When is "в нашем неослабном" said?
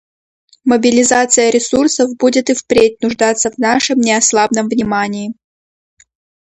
3.51-4.67